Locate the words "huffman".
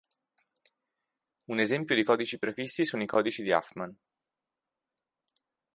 3.51-3.95